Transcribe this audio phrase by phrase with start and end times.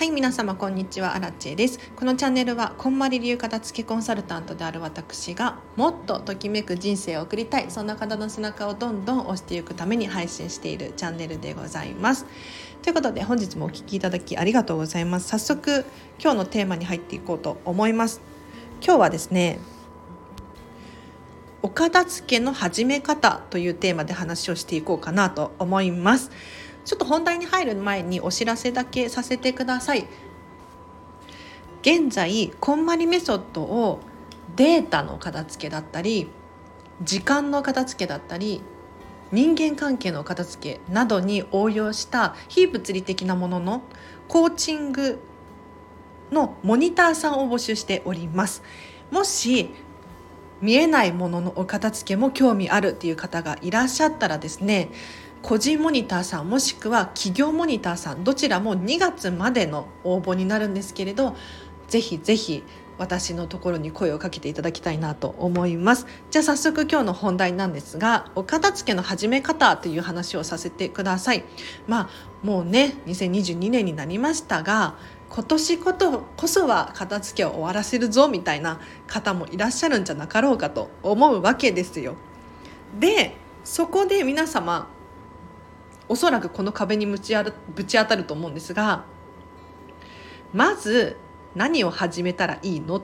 [0.00, 1.78] はい皆様こんにちはアラチェです。
[1.94, 7.66] このチャンネルはこんまり流片付けコンサルタントである私がもっとときめく人生を送りたい。
[7.70, 12.24] そんな方の背中をどんどん押していくために配信しているチャンネルでございます。
[12.80, 15.28] ということで本日もお聴きいただきありがとうございます。
[15.28, 15.84] 早速
[16.18, 18.22] 今日のテーマに入っていこうと思います。
[18.82, 19.58] 今日はですね
[21.60, 26.30] お片付けの始め方というテーマで話をしていこうかなと思います。
[26.90, 30.08] ちょっと本題に入る前にお知らせだけさせてください。
[31.82, 34.00] 現在こんまりメソッドを
[34.56, 36.28] データの片付けだったり
[37.00, 38.60] 時間の片付けだったり
[39.30, 43.82] 人間関係の片付けなどに応用した非物理的なものの
[44.26, 45.20] コーチング
[46.32, 48.64] のモニターさんを募集しております。
[49.12, 49.70] もし
[50.60, 54.90] 見えないもののお片付けも興味あるっていう方がいらっしゃったらですね
[55.42, 61.34] 個人モニターさんもしくは企業モニターさんどちらも2月までの応募になるんですけれど
[61.88, 62.62] ぜひぜひ
[62.98, 66.06] 私のところに声をかけていただきたいなと思います。
[66.30, 71.44] じゃあ早速今日の本題なんですがお片付けの始め方という話をさせてください。
[71.88, 72.08] まあ
[72.42, 74.96] もうね2022年になりましたが
[75.30, 82.16] 今年ことこそは片付けを終わらせるぞみたいな方もいらっしゃるんじゃなかろうかと思うわけですよ。
[82.98, 84.88] でそこで皆様
[86.10, 87.44] おそらくこの壁にぶち当
[88.04, 89.04] たると思うんですが
[90.52, 91.16] まず
[91.54, 92.96] 何を始めたらいいの？
[92.96, 93.02] っ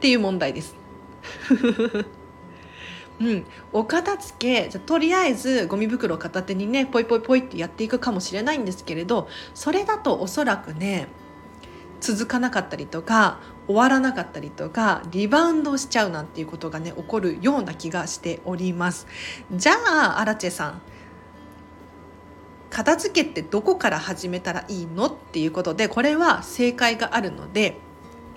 [0.00, 0.74] ていう問題です。
[3.20, 11.06] うん、お片付けじゃとりあえずゴミ袋片手にねポイポイポイってやっていくかもしれないんですけれどそれだとおそらくね
[12.00, 19.06] 続かなかったりとか終わらなかったりとかリバウンドしちゃうなんていうことがね起こるような気がしております。
[19.52, 20.82] じゃあアラチェさん
[22.76, 27.78] 片付けってどこから始めたらいいのっていうことでこれは正解があるので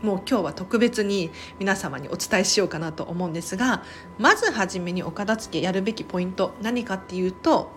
[0.02, 3.84] もう今日は特別に皆様にお伝えしようかなと思うんですが
[4.18, 7.70] まず初めにお片付けやるべきポイント何かっていうと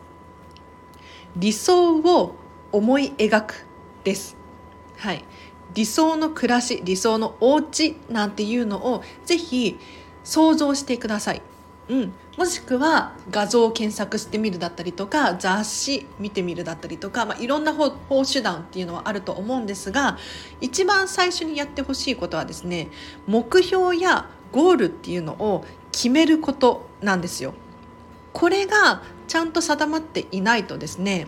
[1.34, 2.37] 理想を
[2.70, 3.66] 思い描く
[4.04, 4.37] です。
[4.98, 5.25] はい、
[5.75, 9.81] 理想の暮らし理想のお家なんていうのをぜひ
[10.22, 11.42] 想像してください。
[11.88, 20.16] うん、もしくは画像を検索してみるだったりとか雑誌見てみるだったりとか、まあ、いろんな方法手段っていうのはあると思うんですが
[20.60, 22.88] 一番最初にやってほしいことはですね
[23.26, 27.54] 目標やゴールっていうのを決めることなんですよ。
[28.32, 31.26] これがちゃんと定まっていないとですね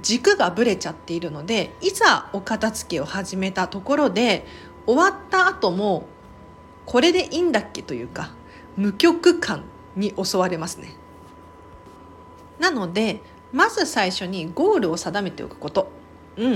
[0.00, 4.46] 軸がぶれちゃっているのでいざお片付けを始めたところで
[4.86, 6.06] 終わった後も
[6.86, 8.32] これでいいんだっけというか
[8.76, 9.64] 無極感
[9.96, 10.94] に襲われますね。
[12.58, 13.20] なので
[13.52, 15.90] まず最初にゴールを定めておくこと。
[16.36, 16.52] うん、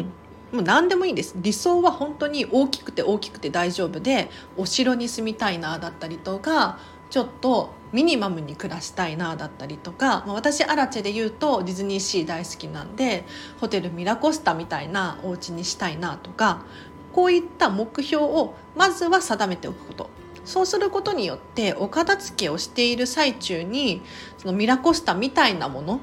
[0.53, 6.79] もう何でもいいです理想は本当に大きくて大きくて大丈夫でお城に住みたいなだったりとか
[7.11, 13.25] ちょっとミニマムに暮らしたいなだったりとか、まあ、私アラチェで言うとディズニーシー大好きなんで
[13.61, 16.65] ホテルミラコスタみたいなお家にしたいなとか
[17.13, 20.11] こういった目標をまずは定めておくこと
[20.45, 24.03] そうすることによってお片付けをしている最中に
[24.39, 26.01] そのミラコスタみたいなもの、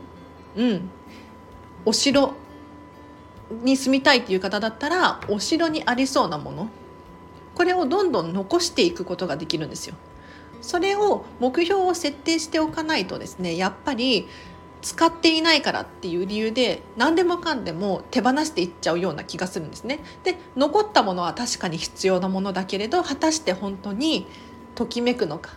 [0.55, 0.89] うん、
[1.85, 2.33] お城
[3.63, 6.69] に住みたいっていう方だったらお城にありそうなもの
[7.55, 9.95] これをどんどん残していくことができるんですよ。
[10.61, 14.27] それを目標を設定しておかないとですねやっぱり
[14.81, 19.99] 使っていないからっていう理由で何でもかんでも手放していっちゃうような気がするんですね。
[20.23, 24.27] で残ったものは確かに必要なものだけれど果たして本当に
[24.75, 25.51] ときめくのか、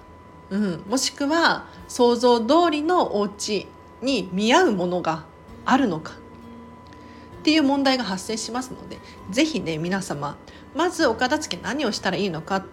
[0.50, 3.66] うん、もしくは想像通りのお家
[4.02, 5.24] に見合うものが
[5.64, 6.12] あるのか。
[6.12, 8.98] っていう問題が発生しますので
[9.30, 10.38] 是非ね皆様
[10.74, 12.64] まずお片付け何をしたらいいのか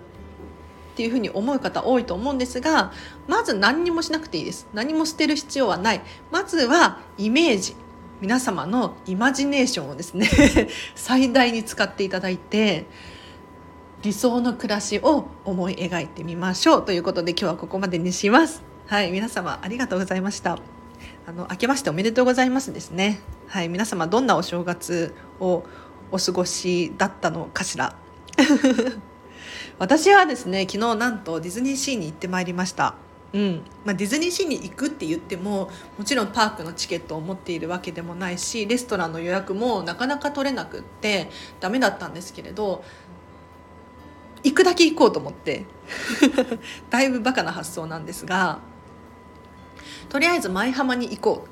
[1.01, 2.91] っていうふうに思う方多いと思うんですが
[3.28, 4.67] まず何にもしなくていいです。
[4.72, 6.01] 何も捨てる必要はない。
[6.29, 7.76] まずはイメージ。
[8.22, 10.29] 皆様のイマジネーションをですね
[10.93, 12.85] 最大に使っていただいて
[14.03, 16.85] 理想の暮らしを思い描いてみましょう。
[16.85, 18.61] ということで今日はここまでにします。
[18.85, 20.59] はい皆様ありがとうございました。
[21.26, 23.22] あの明けましておめでとうございますですね。
[23.47, 25.64] はい皆様どんなお正月を
[26.11, 27.96] お過ごしだったのかしら。
[29.80, 32.96] 私はですね昨日なんとディズニーシーに行ってまいりました。
[33.34, 33.62] うん。
[33.86, 42.84] まあ、ディズニーシーに行くって言ってももちろんパークのチケットを持っているわけでもないしレストランの予約もなかなか取れなくってダメだったんですけれど
[44.44, 45.66] 行くだけ行こうと思って
[46.90, 48.59] だいぶバカな発想なんですが
[50.09, 51.48] とりあえず舞浜に行こう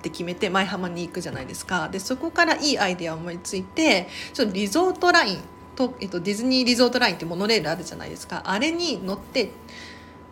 [0.00, 1.88] って決めて舞浜に行くじゃないですか。
[1.90, 5.38] でそこからいいアイデアを思いついてちょっとリゾートライン
[5.80, 8.42] と、えっと、ディズニーリゾートラインってモノレールあるじゃないですか。
[8.44, 9.50] あれに乗って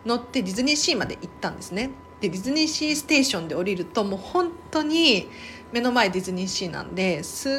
[0.05, 1.91] 乗ってディズニーシーまで行ったんですね。
[2.21, 5.29] でディズニーシーステーションで降りるともう本当に
[5.73, 7.53] 目の前ディズニーシーなんですっ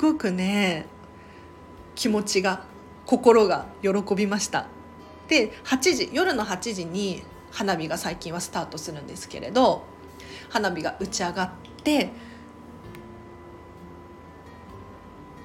[0.00, 0.86] ごくね
[1.94, 2.64] 気持ちが
[3.06, 4.66] 心が喜びました。
[5.28, 9.84] で8時夜の8時に花火が最近はスタートするんですけれど
[10.48, 11.50] 花火が打ち上がっ
[11.82, 12.10] て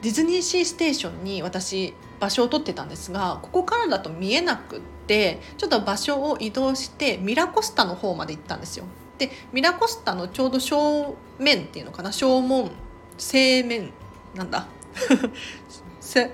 [0.01, 8.85] ディズニーシーステーションに私場所を取ってたんですがここからだと見えなくってちょっと場所を移動してミラコスタの方まで行ったんですよ。
[9.17, 12.71] でミラコスタのちょうど正面っていうのかな正門
[13.17, 13.91] 正面
[14.33, 14.67] なんだ？
[15.99, 16.31] せ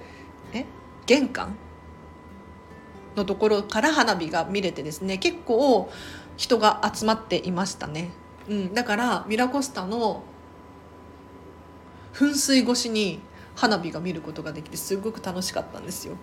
[0.53, 0.65] え？
[1.07, 1.55] 玄関
[3.15, 5.89] のところから花火が見れてですね結構
[6.37, 8.11] 人が集まっていましたね、
[8.49, 10.23] うん、だからミラコスタの
[12.13, 13.19] 噴水越しに
[13.55, 16.17] 花火が見ることができてすごく楽しかったんですよ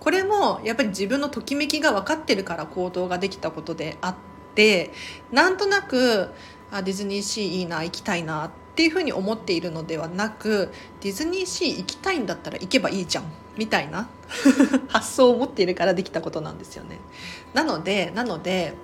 [0.00, 4.16] これもやっぱり自分のときめきが分かってるから行動ができたことであっ
[4.54, 4.90] て
[5.30, 6.30] なんとなく
[6.70, 10.72] あディズニーシーいいな行きたいなっていうふうに思っているのではなく
[11.02, 13.24] ディズニーシー行きたいんだったら行けばいいじゃん
[13.56, 14.08] みたいな
[14.88, 16.98] 発想を持っているからできたことなんですよね。
[17.52, 18.74] なのでなので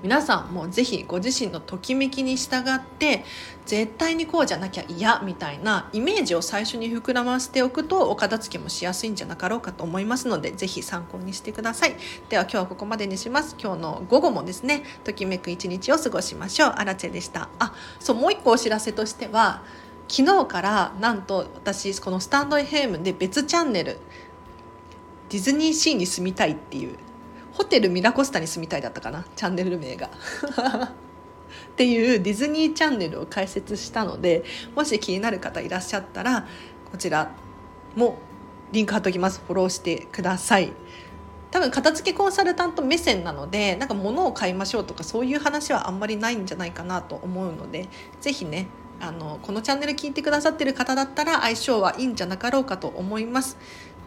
[0.00, 3.24] 皆さんもぜひご自身のときめきに従って
[3.66, 11.96] 絶対にこうじゃなきゃ嫌みたいなイメージを最初に膨らませておくとお片付けもしやすいんじゃなかろうかと思いますのでぜひ参考にしてください。
[12.28, 13.56] では今日はここまでにします。
[13.60, 16.74] 今日の午後もですねときめく一日を過ごしましょう。
[16.76, 17.48] アラチェでした。
[17.58, 19.64] あそうもう一個お知らせとしては
[20.08, 23.98] 昨日からなんと私このスタンド FM で別チャンネル
[25.28, 26.96] ディズニーシーに住みたいっていう
[27.58, 29.24] ホテルミラコスタに住みたいだったかな？
[29.34, 30.10] チャンネル名が っ
[31.76, 34.44] ていうディズニーチャンネルを開設したので
[34.76, 36.46] もし気になる方いらっしゃったら
[36.90, 37.32] こちら
[37.96, 38.18] も
[38.70, 40.72] リンク貼っときますフォローしてください
[41.50, 47.88] 多分片付けコンサルタント目線なのでなんか物を買いましょうとかそういう話はあんまりないんじゃないかなと思うので
[48.20, 48.68] 是非ね
[49.00, 53.56] あのこのチャンネル聞いてくださってる方だったら相性はいいんじゃなかろうかと思います。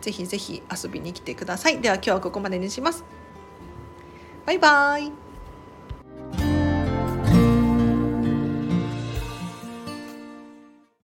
[0.01, 1.79] ぜひぜひ遊びに来てください。
[1.79, 3.20] では今日はここまでにします。
[4.45, 5.20] バイバイ。